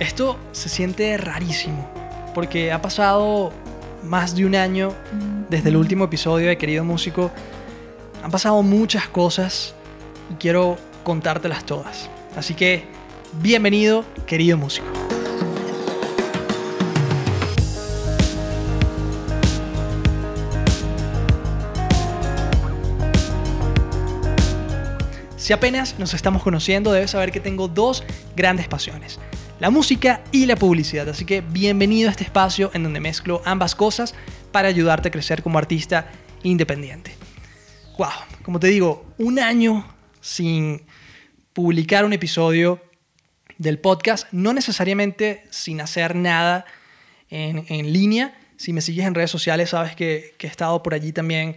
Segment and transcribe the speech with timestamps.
[0.00, 1.86] Esto se siente rarísimo,
[2.34, 3.52] porque ha pasado
[4.02, 4.94] más de un año
[5.50, 7.30] desde el último episodio de Querido Músico.
[8.22, 9.74] Han pasado muchas cosas
[10.30, 12.08] y quiero contártelas todas.
[12.34, 12.86] Así que,
[13.42, 14.86] bienvenido, querido músico.
[25.36, 28.02] Si apenas nos estamos conociendo, debes saber que tengo dos
[28.34, 29.18] grandes pasiones,
[29.60, 31.08] la música y la publicidad.
[31.08, 34.14] Así que bienvenido a este espacio en donde mezclo ambas cosas
[34.50, 36.10] para ayudarte a crecer como artista
[36.42, 37.14] independiente.
[37.98, 38.08] Wow,
[38.42, 39.86] como te digo, un año
[40.20, 40.82] sin
[41.52, 42.82] publicar un episodio
[43.58, 46.64] del podcast, no necesariamente sin hacer nada
[47.28, 48.34] en, línea.
[48.56, 51.56] Si me sigues en redes sociales, sabes que, que he estado por allí también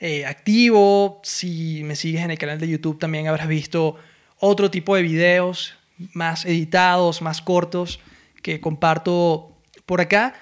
[0.00, 1.20] eh, activo.
[1.22, 3.96] Si me sigues en el canal de YouTube también habrás visto
[4.38, 5.74] otro tipo de videos
[6.12, 8.00] más editados, más cortos
[8.42, 10.34] que comparto por acá.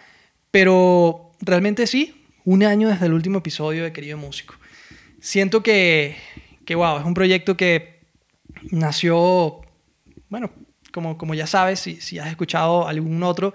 [0.50, 4.54] Pero realmente sí, un año desde el último episodio de Querido Músico.
[5.20, 6.16] Siento que,
[6.64, 8.00] que wow, es un proyecto que
[8.70, 9.60] nació,
[10.28, 10.50] bueno,
[10.92, 13.54] como, como ya sabes, si, si has escuchado algún otro,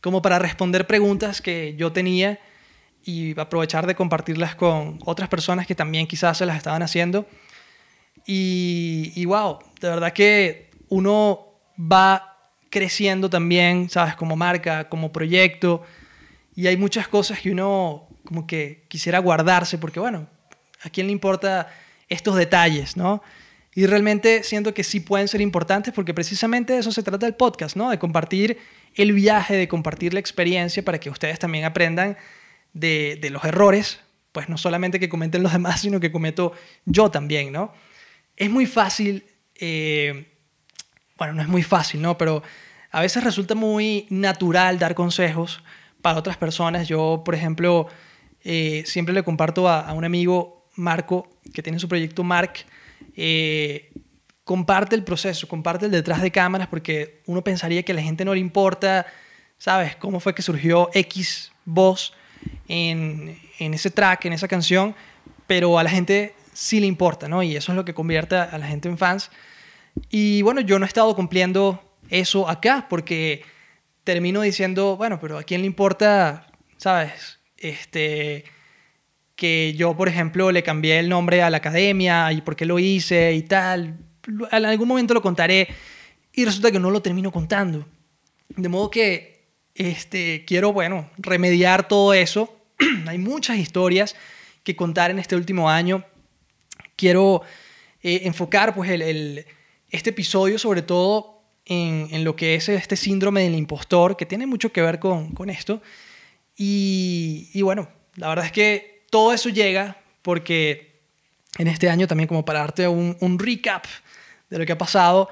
[0.00, 2.38] como para responder preguntas que yo tenía
[3.04, 7.26] y aprovechar de compartirlas con otras personas que también quizás se las estaban haciendo.
[8.26, 11.46] Y, y wow, de verdad que uno
[11.80, 12.38] va
[12.70, 14.14] creciendo también, ¿sabes?
[14.16, 15.82] Como marca, como proyecto.
[16.54, 20.28] Y hay muchas cosas que uno como que quisiera guardarse porque, bueno,
[20.82, 21.68] ¿a quién le importa
[22.08, 23.22] estos detalles, no?
[23.74, 27.34] Y realmente siento que sí pueden ser importantes porque precisamente de eso se trata el
[27.34, 27.90] podcast, ¿no?
[27.90, 28.58] De compartir
[28.94, 32.16] el viaje, de compartir la experiencia para que ustedes también aprendan
[32.72, 34.00] de, los errores,
[34.32, 36.52] pues no solamente que cometen los demás, sino que cometo
[36.84, 37.72] yo también, ¿no?
[38.36, 40.35] Es muy fácil, eh,
[41.18, 42.16] bueno, no es muy fácil, ¿no?
[42.18, 42.42] Pero
[42.90, 45.62] a veces resulta muy natural dar consejos
[46.02, 46.88] para otras personas.
[46.88, 47.88] Yo, por ejemplo,
[48.44, 52.52] eh, siempre le comparto a, un amigo, Marco, que tiene su proyecto Mark,
[53.16, 53.92] eh,
[54.44, 58.24] comparte el proceso, comparte el detrás de cámaras, porque uno pensaría que a la gente
[58.24, 59.06] no le importa,
[59.58, 59.96] ¿sabes?
[59.96, 62.12] ¿Cómo fue que surgió X voz?
[62.68, 64.94] en, ese track, en esa canción,
[65.46, 67.42] pero a la gente sí le importa, ¿no?
[67.42, 69.30] Y eso es lo que convierte a la gente en fans.
[70.10, 73.42] Y bueno, yo no he estado cumpliendo eso acá porque
[74.04, 76.46] termino diciendo, bueno, pero a quién le importa,
[76.76, 77.40] ¿sabes?
[77.56, 78.44] Este,
[79.34, 82.78] que yo, por ejemplo, le cambié el nombre a la academia y por qué lo
[82.78, 83.98] hice y tal.
[84.52, 85.68] En algún momento lo contaré
[86.32, 87.86] y resulta que no lo termino contando.
[88.48, 92.56] De modo que este, quiero, bueno, remediar todo eso.
[93.06, 94.16] Hay muchas historias
[94.62, 96.04] que contar en este último año.
[96.96, 97.42] Quiero
[98.02, 99.46] eh, enfocar pues, el,
[99.90, 104.72] este episodio sobre todo en, lo que es este síndrome del impostor, que tiene mucho
[104.72, 105.82] que ver con, esto.
[106.56, 111.00] Y, bueno, la verdad es que todo eso llega porque
[111.58, 113.84] en este año también como para darte un, un recap
[114.50, 115.28] de lo que ha pasado,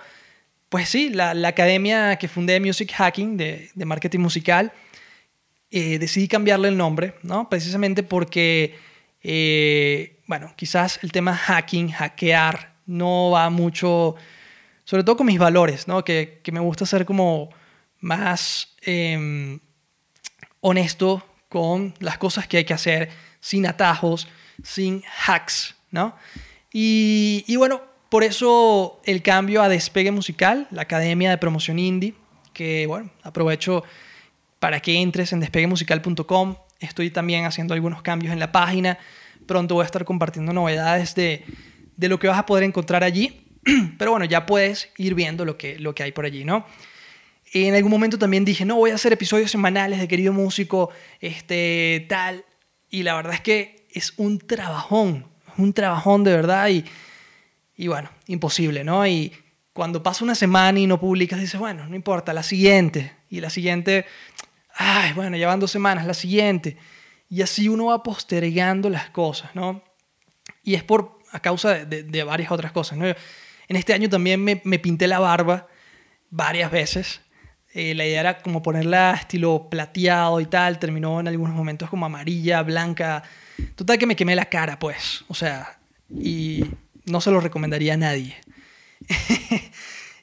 [0.74, 4.72] pues sí, la, academia que fundé, Music Hacking, de, marketing musical,
[5.70, 7.48] eh, decidí cambiarle el nombre, ¿no?
[7.48, 8.74] Precisamente porque,
[9.22, 14.16] eh, bueno, quizás el tema hacking, hackear, no va mucho,
[14.84, 16.04] sobre todo con mis valores, ¿no?
[16.04, 17.50] Que, me gusta ser como
[18.00, 19.60] más em,
[20.60, 24.28] honesto con las cosas que hay que hacer, sin atajos,
[24.62, 26.14] sin hacks, ¿no?
[26.72, 32.14] Y, y bueno, por eso el cambio a Despegue Musical, la Academia de Promoción Indie,
[32.52, 33.84] que bueno, aprovecho
[34.58, 36.56] para que entres en despeguemusical.com.
[36.80, 38.98] Estoy también haciendo algunos cambios en la página.
[39.46, 41.44] Pronto voy a estar compartiendo novedades de,
[41.96, 43.43] de lo que vas a poder encontrar allí.
[43.98, 46.66] Pero bueno, ya puedes ir viendo lo que, lo que hay por allí, ¿no?
[47.52, 52.04] En algún momento también dije, no, voy a hacer episodios semanales de Querido Músico, este,
[52.08, 52.44] tal.
[52.90, 55.26] Y la verdad es que es un trabajón,
[55.56, 56.68] un trabajón de verdad.
[56.68, 56.84] Y,
[57.76, 59.06] y bueno, imposible, ¿no?
[59.06, 59.32] Y
[59.72, 63.12] cuando pasa una semana y no publicas, dices, bueno, no importa, la siguiente.
[63.30, 64.06] Y la siguiente,
[64.74, 66.76] ay, bueno, ya van dos semanas, la siguiente.
[67.28, 69.82] Y así uno va postergando las cosas, ¿no?
[70.62, 73.06] Y es por, a causa de, varias otras cosas, ¿no?
[73.68, 75.68] En este año también me, pinté la barba
[76.30, 77.20] varias veces.
[77.72, 80.78] Eh, la idea era como ponerla estilo plateado y tal.
[80.78, 83.22] Terminó en algunos momentos como amarilla, blanca.
[83.74, 85.24] Total que me quemé la cara, pues.
[85.28, 85.78] O sea,
[86.10, 86.64] y
[87.06, 88.36] no se lo recomendaría a nadie.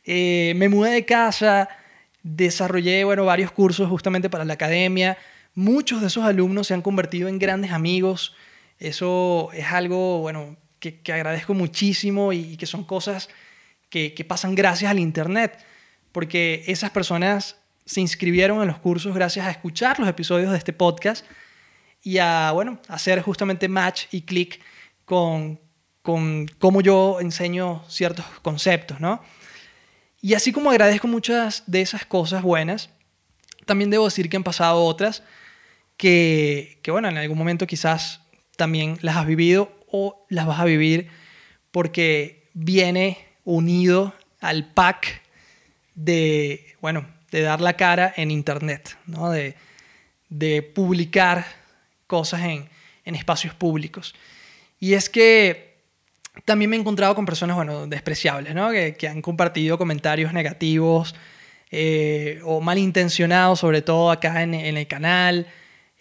[0.04, 1.70] Eh, me mudé de casa,
[2.24, 5.16] desarrollé bueno, varios cursos justamente para la academia.
[5.54, 8.36] Muchos de esos alumnos se han convertido en grandes amigos.
[8.80, 13.30] Eso es algo bueno, que, agradezco muchísimo y, que son cosas
[13.90, 15.64] que, pasan gracias al Internet.
[16.12, 20.74] porque esas personas se inscribieron en los cursos gracias a escuchar los episodios de este
[20.74, 21.26] podcast
[22.04, 24.60] y a, bueno, hacer justamente match y clic
[25.06, 25.60] con,
[26.02, 29.22] con cómo yo enseño ciertos conceptos, ¿no?
[30.22, 32.90] Y así como agradezco muchas de esas cosas buenas,
[33.66, 35.24] también debo decir que han pasado otras
[35.98, 38.22] que, que, bueno, en algún momento quizás
[38.56, 41.10] también las has vivido o las vas a vivir
[41.72, 45.22] porque viene unido al pack
[45.96, 49.30] de, bueno, de dar la cara en Internet, ¿no?
[49.30, 49.56] de,
[50.30, 51.46] de publicar
[52.08, 52.70] cosas en,
[53.06, 54.16] en espacios públicos.
[54.80, 55.72] Y es que
[56.46, 58.72] también me he encontrado con personas, bueno, despreciables, ¿no?
[58.72, 61.14] Que, que han compartido comentarios negativos
[61.72, 65.48] eh, o malintencionados, sobre todo acá en, en el canal.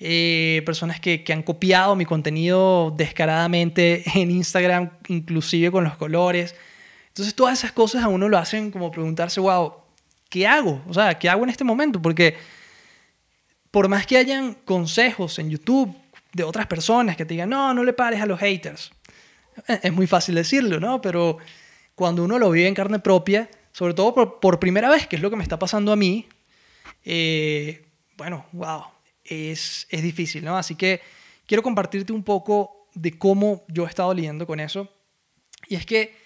[0.03, 6.55] Eh, personas que, que, han copiado mi contenido descaradamente en Instagram, inclusive con los colores.
[7.09, 9.75] Entonces todas esas cosas a uno lo hacen como preguntarse, wow,
[10.31, 10.83] ¿qué hago?
[10.89, 12.01] O sea, ¿qué hago en este momento?
[12.01, 12.37] Porque
[13.71, 15.95] por más que hayan consejos en YouTube
[16.33, 18.91] de otras personas que te digan, no, no le pares a los haters.
[19.69, 21.01] Eh, es muy fácil decirlo, ¿no?
[21.01, 21.39] Pero
[21.95, 25.23] cuando uno lo vive en carne propia, sobre todo por, por primera vez, que es
[25.23, 26.27] lo que me está pasando a mí,
[27.05, 27.85] eh,
[28.17, 28.85] bueno, wow,
[29.31, 30.59] es, es difícil, ¿no?
[30.59, 31.01] Así que
[31.47, 34.89] quiero compartirte un poco de cómo yo he estado lidiando con eso.
[35.69, 36.17] Y es que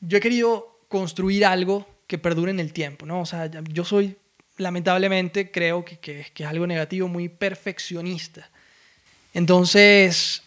[0.00, 3.20] yo he querido construir algo que perdure en el tiempo, ¿no?
[3.20, 4.16] O sea, yo soy,
[4.56, 8.48] lamentablemente, creo que, que, que es algo negativo, muy perfeccionista.
[9.34, 10.42] Entonces,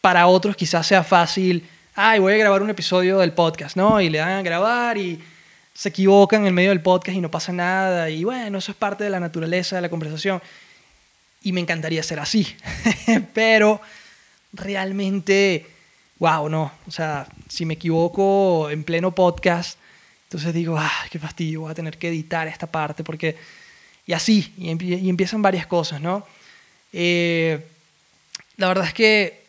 [0.00, 4.00] para otros quizás sea fácil, ay, voy a grabar un episodio del podcast, ¿no?
[4.00, 5.20] Y le dan a grabar y
[5.72, 8.10] se equivocan en medio del podcast y no pasa nada.
[8.10, 10.42] Y bueno, eso es parte de la naturaleza de la conversación.
[11.42, 12.56] Y me encantaría ser así.
[13.34, 13.80] Pero
[14.52, 15.66] realmente,
[16.18, 16.72] wow, no.
[16.86, 19.78] O sea, si me equivoco en pleno podcast,
[20.24, 23.36] entonces digo, ah, qué fastidio, voy a tener que editar esta parte porque...
[24.06, 26.26] Y así, y, y empiezan varias cosas, ¿no?
[26.92, 27.62] Eh,
[28.56, 29.44] la verdad es que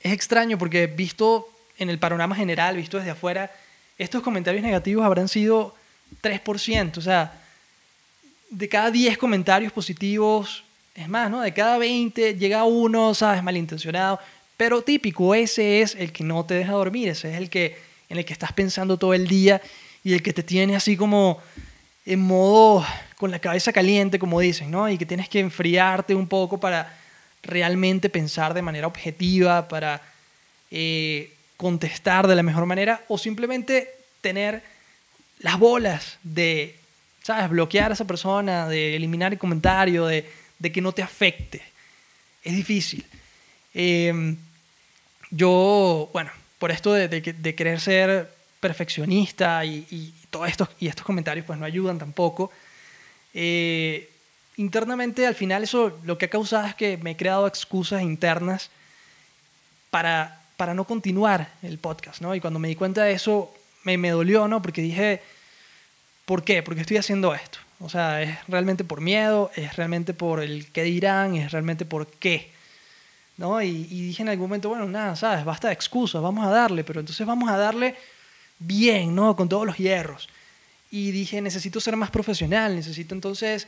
[0.00, 1.48] es extraño porque visto
[1.78, 3.50] en el panorama general, visto desde afuera,
[3.98, 5.74] estos comentarios negativos habrán sido
[6.22, 6.98] 3%.
[6.98, 7.40] O sea,
[8.50, 10.63] de cada 10 comentarios positivos,
[10.94, 11.40] es más, ¿no?
[11.40, 13.42] De cada 20 llega uno, ¿sabes?
[13.42, 14.20] Malintencionado.
[14.56, 17.76] Pero típico, ese es el que no te deja dormir, ese es el que
[18.08, 19.60] en el que estás pensando todo el día
[20.04, 21.40] y el que te tiene así como
[22.06, 22.84] en modo
[23.16, 24.88] con la cabeza caliente, como dicen, ¿no?
[24.88, 26.96] Y que tienes que enfriarte un poco para
[27.42, 30.00] realmente pensar de manera objetiva, para
[30.70, 34.62] eh, contestar de la mejor manera o simplemente tener
[35.40, 36.78] las bolas de,
[37.22, 41.62] ¿sabes?, bloquear a esa persona, de eliminar el comentario, de, de que no te afecte.
[42.42, 43.04] Es difícil.
[43.72, 44.36] Em,
[45.30, 51.46] yo, bueno, por esto de, de, querer ser perfeccionista y, y, todos estos, estos comentarios
[51.46, 52.50] pues no ayudan tampoco.
[53.32, 54.10] Eh,
[54.56, 58.70] internamente al final eso lo que ha causado es que me he creado excusas internas
[59.90, 62.34] para, para no continuar el podcast, ¿no?
[62.34, 63.52] Y cuando me di cuenta de eso
[63.84, 64.60] me, me dolió, ¿no?
[64.62, 65.22] Porque dije,
[66.24, 66.62] ¿por qué?
[66.62, 67.58] Porque estoy haciendo esto.
[67.80, 72.06] O sea, es realmente por miedo, es realmente por el qué dirán, es realmente por
[72.06, 72.52] qué.
[73.36, 73.60] ¿no?
[73.62, 75.44] Y, y, dije en algún momento, bueno, nada, ¿sabes?
[75.44, 77.96] Basta de excusas, vamos a darle, pero entonces vamos a darle
[78.58, 79.34] bien, ¿no?
[79.34, 80.28] Con todos los hierros.
[80.90, 83.66] Y dije, necesito ser más profesional, necesito entonces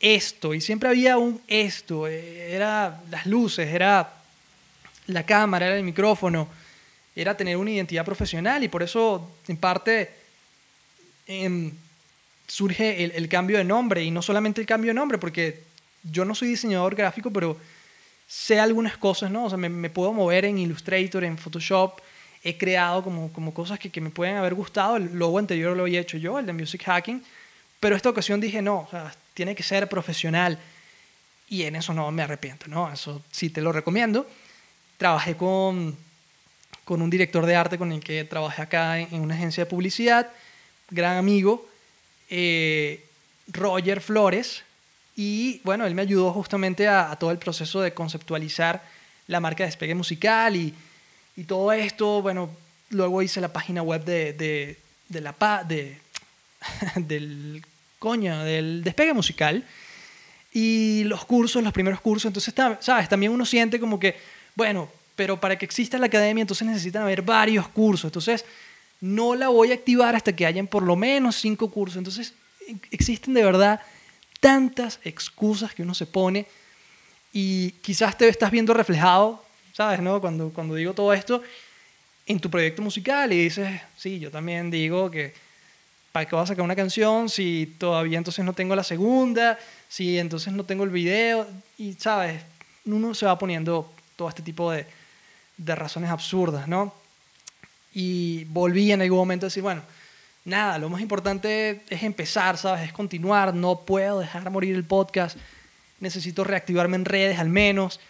[0.00, 4.12] esto, y siempre había un esto, eh, era las luces, era
[5.06, 6.48] la cámara, era el micrófono,
[7.16, 10.10] era tener una identidad profesional y por eso en parte
[11.26, 11.72] eh,
[12.48, 15.62] surge el, el, cambio de nombre y no solamente el cambio de nombre, porque
[16.02, 17.56] yo no soy diseñador gráfico, pero
[18.26, 19.44] sé algunas cosas, ¿no?
[19.44, 22.00] O sea, me, puedo mover en Illustrator, en Photoshop,
[22.42, 25.82] he creado como, como cosas que, que me pueden haber gustado, el logo anterior lo
[25.84, 27.22] había hecho yo, el de Music Hacking,
[27.80, 30.58] pero esta ocasión dije, no, o sea, tiene que ser profesional.
[31.48, 32.92] Y en eso no me arrepiento, ¿no?
[32.92, 34.26] Eso sí te lo recomiendo.
[34.96, 35.96] Trabajé con,
[36.84, 40.28] con un director de arte con el que trabajé acá en, una agencia de publicidad,
[40.90, 41.67] gran amigo,
[42.28, 43.04] eh,
[43.48, 44.62] Roger Flores.
[45.16, 48.82] Y bueno, él me ayudó justamente a, a, todo el proceso de conceptualizar
[49.26, 50.74] la marca de despegue musical y,
[51.36, 52.22] y todo esto.
[52.22, 52.50] Bueno,
[52.90, 55.98] luego hice la página web de, de, de la de,
[56.96, 57.64] del
[57.98, 59.64] coño, del despegue musical.
[60.52, 63.08] Y los cursos, los primeros cursos, entonces, ¿sabes?
[63.08, 64.16] También uno siente como que,
[64.54, 68.04] bueno, pero para que exista la academia, entonces necesitan haber varios cursos.
[68.06, 68.44] Entonces,
[69.00, 71.98] no la voy a activar hasta que hayan por lo menos cinco cursos.
[71.98, 72.34] Entonces,
[72.90, 73.80] existen de verdad
[74.40, 76.46] tantas excusas que uno se pone
[77.32, 80.00] y quizás te estás viendo reflejado, ¿sabes?
[80.00, 80.20] ¿no?
[80.20, 81.42] Cuando, cuando digo todo esto,
[82.26, 85.34] en tu proyecto musical y dices, sí, yo también digo que
[86.12, 89.58] ¿para qué voy a sacar una canción si todavía entonces no tengo la segunda?
[89.88, 91.46] Si entonces no tengo el video.
[91.76, 92.42] Y, ¿sabes?
[92.84, 94.86] Uno se va poniendo todo este tipo de,
[95.56, 96.94] de razones absurdas, ¿no?
[97.92, 99.82] Y volví en algún momento a decir, bueno,
[100.44, 102.86] nada, lo más importante es empezar, ¿sabes?
[102.86, 105.36] Es continuar, no puedo dejar morir el podcast,
[106.00, 108.00] necesito reactivarme en redes al menos.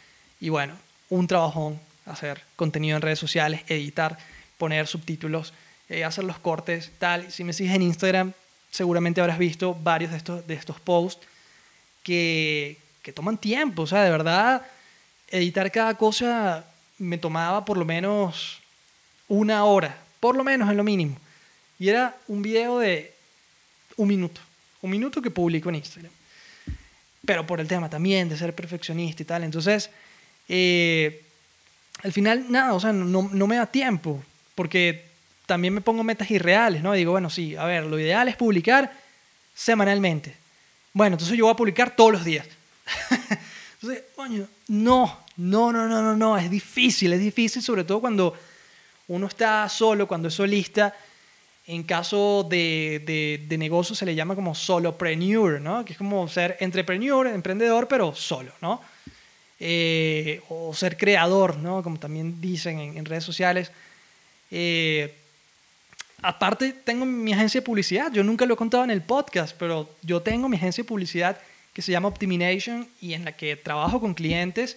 [0.41, 0.75] Y bueno,
[1.11, 4.19] un trabajón, hacer contenido en redes sociales, editar,
[4.57, 5.53] poner subtítulos,
[5.89, 7.31] eh, hacer los cortes, tal.
[7.31, 8.33] Si me sigues en Instagram,
[8.71, 11.27] seguramente habrás visto varios de estos, de estos posts
[12.03, 14.63] que, que toman tiempo, o sea, de verdad,
[15.31, 16.65] editar cada cosa
[16.99, 18.61] me tomaba por lo menos
[19.29, 21.17] una hora, por lo menos en lo mínimo.
[21.79, 23.15] Y era un video de
[23.97, 24.41] un minuto,
[24.83, 26.13] un minuto que publico en Instagram.
[27.25, 29.45] Pero por el tema también de ser perfeccionista y tal.
[29.45, 29.91] Entonces,
[30.49, 31.23] eh,
[32.03, 34.23] al final, nada, o sea, no, no, me da tiempo,
[34.55, 35.05] porque
[35.47, 36.93] también me pongo metas irreales, ¿no?
[36.93, 38.93] digo, bueno, sí, a ver, lo ideal es publicar
[39.55, 40.35] semanalmente.
[40.93, 42.47] Bueno, entonces yo voy a publicar todos los días.
[43.81, 48.35] entonces, coño, no, no, no, no, no, no, es difícil, es difícil, sobre todo cuando
[49.09, 50.95] uno está solo, cuando es solista.
[51.67, 55.85] En caso de, de, de negocio se le llama como solopreneur, ¿no?
[55.85, 58.81] Que es como ser entrepreneur, emprendedor, pero solo, ¿no?
[59.61, 61.83] Eh, o ser creador, ¿no?
[61.83, 63.73] como también dicen en, redes sociales.
[64.53, 65.13] Eh,
[66.23, 68.13] aparte, tengo mi agencia de publicidad.
[68.13, 71.41] Yo nunca lo he contado en el podcast, pero yo tengo mi agencia de publicidad
[71.73, 74.77] que se llama Optimination y en la que trabajo con clientes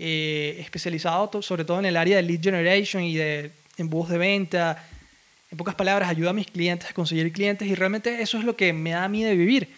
[0.00, 4.84] eh, especializados sobre todo en el área de lead generation y de embudos de venta.
[5.52, 8.56] En pocas palabras, ayuda a mis clientes a conseguir clientes y realmente eso es lo
[8.56, 9.68] que me da a mí de vivir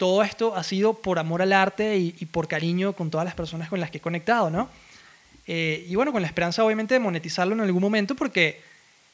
[0.00, 3.68] todo esto ha sido por amor al arte y, por cariño con todas las personas
[3.68, 4.70] con las que he conectado, ¿no?
[5.46, 8.62] Eh, y bueno, con la esperanza obviamente de monetizarlo en algún momento porque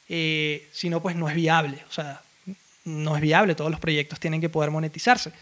[0.09, 1.83] eh, si no, pues no es viable.
[1.89, 2.23] O sea,
[2.85, 5.33] no es viable, todos los proyectos tienen que poder monetizarse.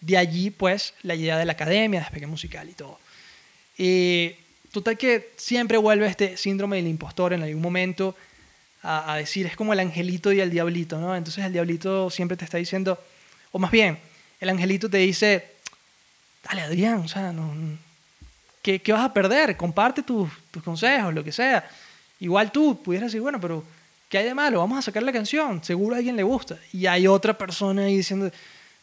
[0.00, 2.98] De allí, pues, la idea de la academia, de despegue musical y todo.
[3.78, 4.38] Eh,
[4.72, 8.14] total que siempre vuelve este síndrome del impostor en algún momento
[8.82, 11.16] a, a decir, es como el angelito y el diablito, ¿no?
[11.16, 12.98] Entonces el diablito siempre te está diciendo,
[13.52, 13.98] o más bien,
[14.40, 15.52] el angelito te dice,
[16.44, 17.52] dale Adrián, o sea, no,
[18.62, 19.56] ¿qué, ¿qué, vas a perder?
[19.56, 21.68] Comparte tus, tus consejos, lo que sea.
[22.20, 23.64] Igual tú pudieras decir, bueno, pero
[24.08, 24.60] ¿qué hay de malo?
[24.60, 26.58] Vamos a sacar la canción, seguro a alguien le gusta.
[26.72, 28.30] Y hay otra persona ahí diciendo,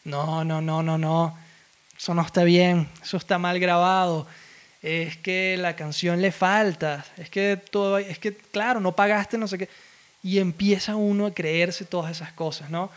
[0.04, 1.38] no, no, no, no, no,
[1.96, 4.26] eso no está bien, eso está mal grabado.
[4.86, 9.48] Es que la canción le falta, es que todo, es que claro, no pagaste, no
[9.48, 9.68] sé qué.
[10.22, 12.90] Y empieza uno a creerse todas esas cosas, ¿no?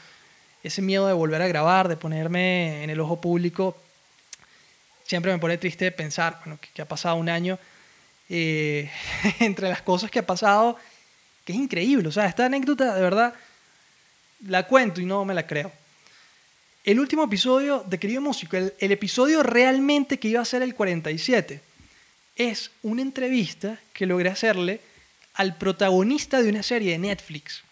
[0.64, 3.78] ese miedo de volver a grabar, de ponerme en el ojo público,
[5.04, 7.58] siempre me pone triste pensar, bueno, que, ha pasado un año,
[8.30, 8.90] eh,
[9.40, 10.78] entre las cosas que ha pasado,
[11.46, 13.34] que es increíble, o sea, esta anécdota de verdad
[14.46, 15.72] la cuento y no me la creo.
[16.84, 20.76] El último episodio de Querido Músico, el, el episodio realmente que iba a ser el
[20.76, 21.62] 47,
[22.40, 24.80] es una entrevista que logré hacerle
[25.34, 27.64] al protagonista de una serie de Netflix,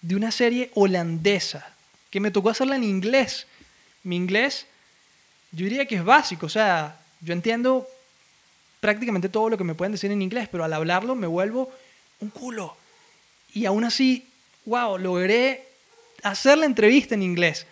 [0.00, 1.74] de una serie holandesa
[2.10, 3.46] que me tocó hacerla en inglés.
[4.02, 4.66] Mi inglés,
[5.52, 7.86] yo diría que es básico, o sea, yo entiendo
[8.80, 11.70] prácticamente todo lo que me pueden decir en inglés, pero al hablarlo me vuelvo
[12.20, 12.74] un culo.
[13.52, 14.26] Y aún así,
[14.64, 15.68] wow, logré
[16.22, 17.66] hacer la entrevista en inglés.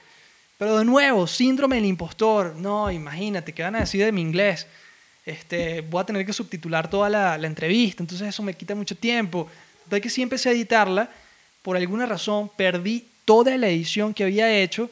[0.59, 2.55] Pero de nuevo, síndrome del impostor.
[2.55, 4.67] No, imagínate, ¿qué van a decir de mi inglés?
[5.25, 8.97] Este, voy a tener que subtitular toda la, la entrevista, entonces eso me quita mucho
[8.97, 9.49] tiempo.
[9.85, 11.11] Entonces que sí empecé a editarla,
[11.63, 14.91] por alguna razón perdí toda la edición que había hecho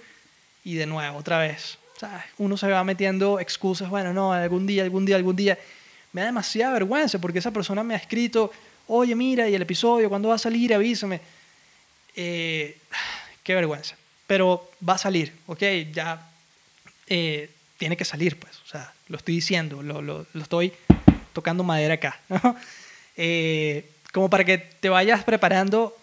[0.64, 1.78] y de nuevo, otra vez.
[2.38, 5.58] Uno se va metiendo excusas, bueno, no, algún día, algún día, algún día.
[6.12, 8.50] Me da demasiada vergüenza porque esa persona me ha escrito,
[8.88, 10.74] oye, mira, y el episodio, ¿cuándo va a salir?
[10.74, 11.20] Avísame.
[12.16, 12.76] Eh,
[13.42, 13.96] qué vergüenza.
[14.26, 15.62] Pero va a salir, ¿ok?
[15.92, 16.28] Ya
[17.06, 17.50] eh,
[17.82, 18.52] tiene que salir, pues.
[18.64, 20.72] O sea, lo estoy diciendo, lo, lo, estoy
[21.32, 22.20] tocando madera acá.
[23.14, 25.94] Eh, como para que te vayas preparando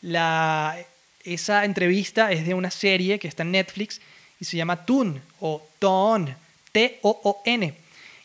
[0.00, 0.78] la
[1.22, 4.00] esa entrevista es de una serie que está en Netflix
[4.40, 6.34] y se llama Toon o Toon,
[6.72, 7.74] T-O-O-N.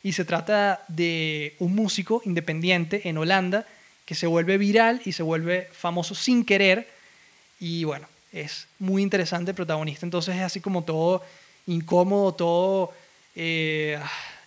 [0.03, 3.65] Y se trata de un músico independiente en Holanda
[4.05, 6.87] que se vuelve viral y se vuelve famoso sin querer.
[7.59, 10.05] Y bueno, es muy interesante el protagonista.
[10.05, 11.21] Entonces es así como todo
[11.71, 12.93] incómodo, todo
[13.35, 13.99] eh,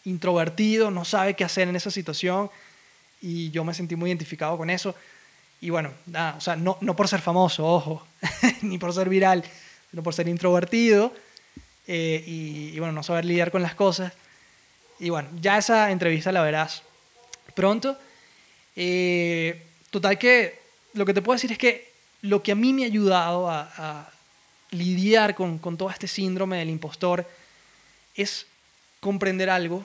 [0.04, 2.50] introvertido, no sabe qué hacer en esa situación.
[3.20, 4.94] Y yo me sentí muy identificado con eso.
[5.60, 5.92] Y bueno,
[6.36, 8.06] o sea, no, no por ser famoso, ojo,
[8.62, 9.44] ni por ser viral,
[9.90, 11.14] sino por ser introvertido
[11.86, 14.12] eh, y, bueno, no saber lidiar con las cosas.
[14.98, 16.82] Y bueno, ya esa entrevista la verás
[17.54, 17.96] pronto.
[18.74, 20.58] Eh, total que
[20.94, 24.10] lo que te puedo decir es que lo que a mí me ha ayudado a,
[24.72, 27.28] lidiar con, con todo este síndrome del impostor
[28.16, 28.46] es
[29.00, 29.84] comprender algo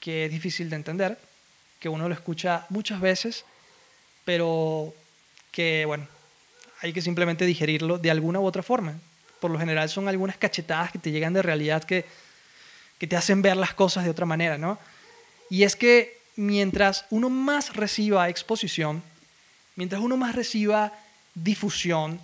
[0.00, 1.18] que es difícil de entender,
[1.80, 3.44] que uno lo escucha muchas veces,
[4.24, 4.94] pero
[5.50, 6.06] que, bueno,
[6.80, 8.98] hay que simplemente digerirlo de alguna u otra forma.
[9.40, 12.04] Por lo general son algunas cachetadas que te llegan de realidad que,
[12.98, 14.78] que te hacen ver las cosas de otra manera, ¿no?
[15.48, 19.02] Y es que mientras uno más reciba exposición,
[19.76, 20.92] mientras uno más reciba
[21.34, 22.20] difusión,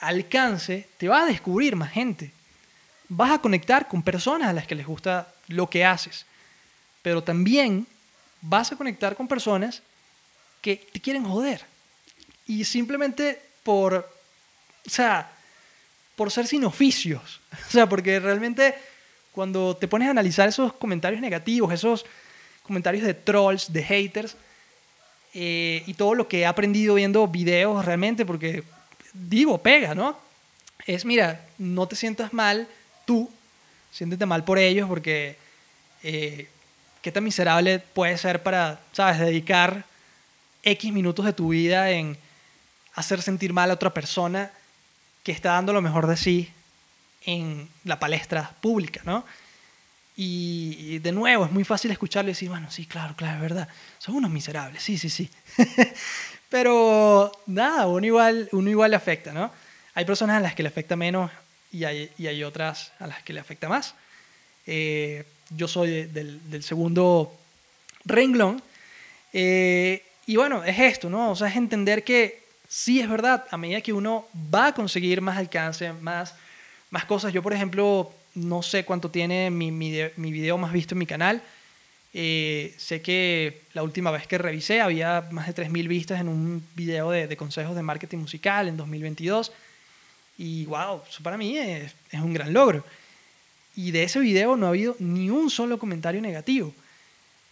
[0.00, 2.32] alcance, te va a descubrir más gente.
[3.08, 6.26] Vas a conectar con personas a las que les gusta lo que haces,
[7.02, 7.86] pero también
[8.40, 9.82] vas a conectar con personas
[10.60, 11.64] que te quieren joder.
[12.46, 15.30] Y simplemente por, o sea,
[16.16, 17.40] por ser sin oficios.
[17.68, 18.74] O sea, porque realmente
[19.32, 22.04] cuando te pones a analizar esos comentarios negativos, esos
[22.62, 24.36] comentarios de trolls, de haters,
[25.32, 28.64] eh, y todo lo que he aprendido viendo videos realmente, porque
[29.12, 30.18] digo, pega, ¿no?
[30.86, 32.68] Es, mira, no te sientas mal
[33.04, 33.30] tú,
[33.90, 35.36] siéntete mal por ellos, porque
[36.02, 36.48] eh,
[37.02, 39.84] qué tan miserable puede ser para, ¿sabes?, dedicar
[40.62, 42.16] X minutos de tu vida en
[42.94, 44.50] hacer sentir mal a otra persona
[45.22, 46.50] que está dando lo mejor de sí
[47.24, 49.24] en la palestra pública, ¿no?
[50.16, 53.68] Y, de nuevo, es muy fácil escucharlo y decir, bueno, sí, claro, claro, es verdad.
[53.98, 55.30] Son unos miserables, sí, sí, sí.
[56.50, 59.50] Pero nada, uno igual, uno igual le afecta, ¿no?
[59.94, 61.30] Hay personas a las que le afecta menos
[61.72, 63.94] y hay, y hay otras a las que le afecta más.
[64.66, 67.32] Eh, yo soy del, del segundo
[68.04, 68.62] renglón.
[69.32, 71.30] Eh, y bueno, es esto, ¿no?
[71.30, 75.20] O sea, es entender que sí es verdad, a medida que uno va a conseguir
[75.20, 76.34] más alcance, más,
[76.90, 77.32] más cosas.
[77.32, 81.06] Yo, por ejemplo, no sé cuánto tiene mi, mi, mi video más visto en mi
[81.06, 81.42] canal.
[82.12, 86.66] Eh, sé que la última vez que revisé había más de 3.000 vistas en un
[86.74, 89.52] video de, de, consejos de marketing musical en 2022.
[90.38, 92.84] Y wow, eso para mí es, es, un gran logro.
[93.76, 96.74] Y de ese video no ha habido ni un solo comentario negativo.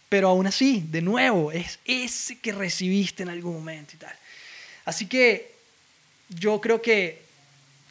[0.09, 4.15] Pero aún así, de nuevo, es ese que recibiste en algún momento y tal.
[4.83, 5.53] Así que
[6.29, 7.21] yo creo que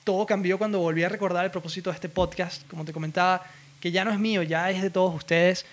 [0.04, 3.44] todo cambió cuando volví a recordar el propósito de este podcast, como te comentaba,
[3.80, 5.64] que ya no es mío, ya es de todos ustedes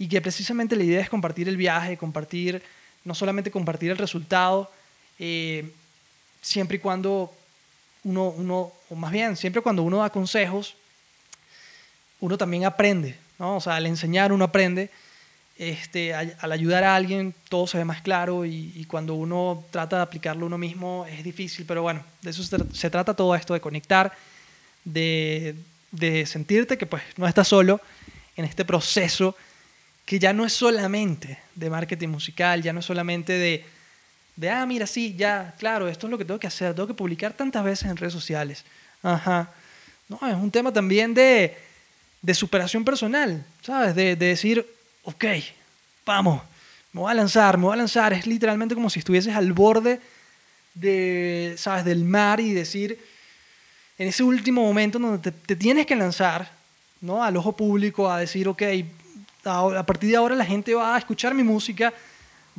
[0.00, 2.62] y que precisamente la idea es compartir el viaje, compartir,
[3.04, 4.72] no solamente compartir el resultado,
[5.18, 5.70] eh,
[6.40, 7.30] siempre y cuando
[8.04, 10.74] uno, uno, o más bien, siempre cuando uno da consejos,
[12.18, 13.56] uno también aprende, ¿no?
[13.56, 14.90] O sea, al enseñar uno aprende
[15.58, 20.02] este, al ayudar a alguien todo se ve más claro y, cuando uno trata de
[20.02, 24.10] aplicarlo uno mismo es difícil, pero bueno, de eso se, trata todo esto, de conectar,
[24.82, 25.54] de,
[25.90, 27.78] de, sentirte que pues no estás solo
[28.36, 29.36] en este proceso
[30.04, 33.64] que ya no es solamente de marketing musical, ya no es solamente de,
[34.36, 36.94] de, ah, mira, sí, ya, claro, esto es lo que tengo que hacer, tengo que
[36.94, 38.64] publicar tantas veces en redes sociales.
[39.02, 39.50] Ajá.
[40.08, 41.56] No, es un tema también de,
[42.22, 43.94] de superación personal, ¿sabes?
[43.94, 44.66] De, de decir,
[45.04, 45.24] ok,
[46.04, 46.42] vamos,
[46.92, 48.12] me voy a lanzar, me voy a lanzar.
[48.12, 50.00] Es literalmente como si estuvieses al borde
[50.74, 51.84] de, ¿sabes?
[51.84, 52.98] del mar y decir,
[53.98, 56.50] en ese último momento donde te, tienes que lanzar,
[57.00, 57.22] ¿no?
[57.22, 58.62] Al ojo público, a decir, ok,
[59.44, 61.92] a, partir de ahora la gente va a escuchar mi música,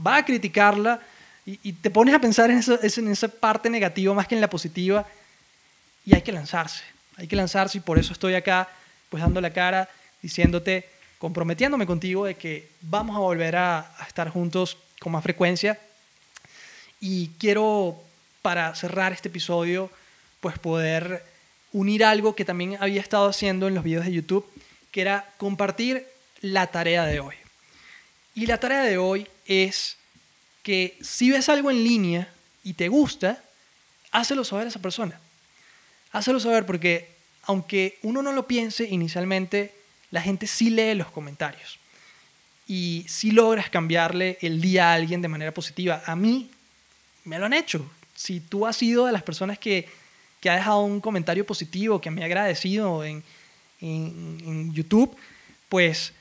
[0.06, 1.02] va a criticarla
[1.46, 5.06] y, te pones a pensar en, esa parte negativa más que en la positiva
[6.06, 6.84] y hay que lanzarse,
[7.18, 8.70] hay que lanzarse y por eso estoy acá,
[9.10, 9.90] pues dando la cara,
[10.22, 15.80] diciéndote, comprometiéndome contigo de que vamos a volver a, estar juntos con más frecuencia.
[17.00, 18.00] Y quiero,
[18.42, 19.90] para cerrar este episodio,
[20.40, 21.26] pues poder
[21.74, 24.46] unir algo que también había estado haciendo en los videos de YouTube,
[24.92, 26.08] que era compartir
[26.42, 27.36] la tarea de hoy.
[28.36, 29.98] Y la tarea de hoy es
[30.64, 33.44] que si ves algo en línea y te gusta,
[34.12, 35.20] hácelo saber a esa persona.
[36.12, 37.10] Hácelo saber porque
[37.44, 39.74] aunque uno no lo piense inicialmente,
[40.12, 41.80] la gente sí lee los comentarios
[42.68, 46.04] y sí logras cambiarle el día a alguien de manera positiva.
[46.06, 46.50] A mí
[47.26, 47.90] me lo han hecho.
[48.16, 49.90] Si tú has sido de las personas que,
[50.40, 53.24] que ha dejado un comentario positivo, que me ha agradecido en,
[53.82, 55.16] en, YouTube,
[55.70, 56.14] pues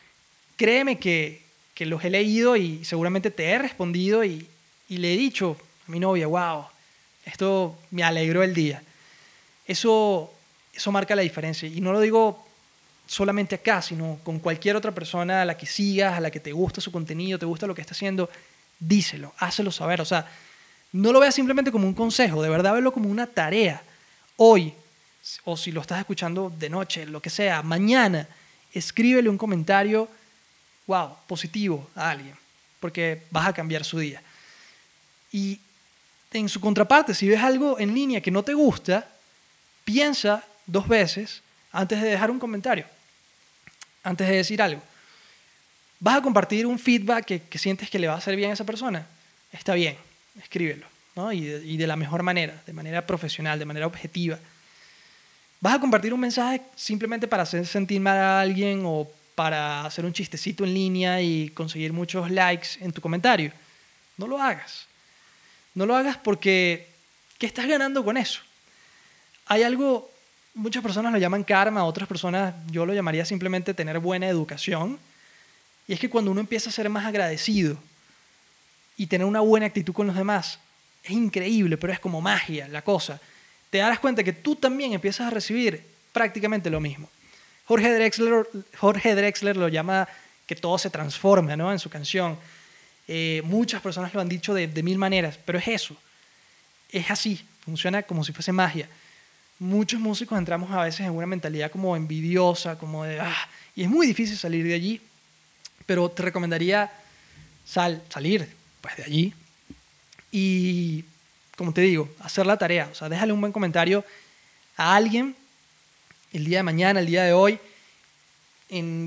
[0.61, 1.41] créeme que,
[1.73, 4.47] que, los he leído y seguramente te he respondido y,
[4.91, 5.57] y le he dicho
[5.89, 6.67] a mi novia, wow,
[7.25, 8.83] esto me alegró el día.
[9.67, 10.31] Eso,
[10.75, 11.67] eso marca la diferencia.
[11.67, 12.47] Y no lo digo
[13.07, 16.53] solamente acá, sino con cualquier otra persona a la que sigas, a la que te
[16.53, 18.29] gusta su contenido, te gusta lo que está haciendo,
[18.79, 20.03] díselo, hácelo saber.
[20.03, 20.31] O sea,
[20.93, 23.83] no lo veas simplemente como un consejo, de verdad verlo como una tarea.
[24.37, 24.75] Hoy,
[25.45, 28.29] o si lo estás escuchando de noche, lo que sea, mañana,
[28.75, 30.20] escríbele un comentario,
[30.91, 32.35] wow, positivo a alguien,
[32.81, 34.21] porque vas a cambiar su día.
[35.31, 35.61] Y
[36.33, 39.09] en su contraparte, si ves algo en línea que no te gusta,
[39.85, 42.87] piensa dos veces antes de dejar un comentario,
[44.03, 44.83] antes de decir algo.
[46.01, 48.65] ¿Vas a compartir un feedback que, sientes que le va a hacer bien a esa
[48.65, 49.07] persona?
[49.53, 49.97] Está bien,
[50.43, 51.33] escríbelo, ¿no?
[51.33, 54.41] y, de, y de la mejor manera, de manera profesional, de manera objetiva.
[55.61, 59.09] ¿Vas a compartir un mensaje simplemente para hacer sentir mal a alguien o
[59.41, 63.51] para hacer un chistecito en línea y conseguir muchos likes en tu comentario?
[64.19, 64.87] No lo hagas.
[65.75, 66.87] No lo hagas porque
[67.39, 68.43] ¿qué estás ganando con eso?
[69.47, 70.11] Hay algo,
[70.53, 74.99] muchas personas lo llaman karma, otras personas yo lo llamaría simplemente tener buena educación.
[75.89, 77.79] Y es que cuando uno empieza a ser más agradecido
[78.99, 80.59] y tener una buena actitud con los demás,
[81.03, 83.19] es increíble, pero es como magia la cosa
[83.71, 87.09] te darás cuenta que tú también empiezas a recibir prácticamente lo mismo.
[87.71, 90.09] Jorge Drexler, Jorge Drexler lo llama
[90.45, 91.71] que todo se transforma ¿no?
[91.71, 92.37] en su canción.
[93.07, 95.97] Eh, muchas personas lo han dicho de, mil maneras, pero es eso.
[96.91, 98.89] Es así, funciona como si fuese magia.
[99.61, 103.89] Muchos músicos entramos a veces en una mentalidad como envidiosa, como de, ah, y es
[103.89, 105.01] muy difícil salir de allí,
[105.87, 106.91] pero te recomendaría
[107.65, 108.49] sal, salir
[108.81, 109.35] pues, de allí
[110.33, 111.05] y
[111.57, 112.89] como te digo, hacer la tarea.
[112.91, 114.05] O sea, déjale un buen comentario
[114.77, 115.37] a alguien
[116.33, 117.59] el día de mañana, el día de hoy,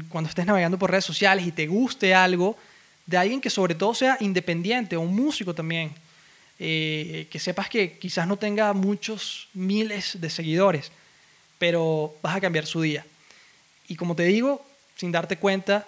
[0.09, 2.57] cuando estés navegando por redes sociales y te guste algo,
[3.05, 5.93] de alguien que sobre todo sea independiente o un músico también,
[6.59, 10.91] eh, que sepas que quizás no tenga muchos miles de seguidores,
[11.57, 13.05] pero vas a cambiar su día.
[13.87, 15.87] Y como te digo, sin darte cuenta,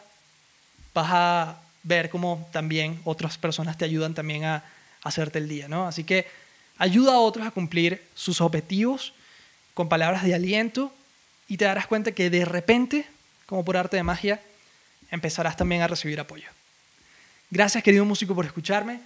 [0.94, 4.64] vas a ver cómo también otras personas te ayudan también a, a
[5.04, 5.88] hacerte el día, ¿no?
[5.88, 6.26] Así que
[6.78, 9.14] Ayuda a otros a cumplir sus objetivos
[9.74, 10.94] con palabras de aliento
[11.48, 13.06] y te darás cuenta que de repente,
[13.46, 14.42] como por arte de magia,
[15.12, 16.48] empezarás también a recibir apoyo.
[17.52, 19.00] Gracias querido músico por escucharme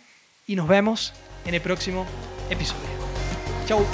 [0.48, 1.14] y nos vemos
[1.46, 2.06] en el próximo
[2.50, 2.90] episodio.
[3.68, 3.86] Chau.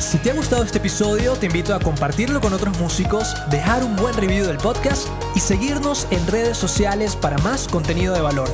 [0.00, 3.96] Si te ha gustado este episodio, te invito a compartirlo con otros músicos, dejar un
[3.96, 8.48] buen review del podcast y seguirnos en redes sociales para más contenido de valor.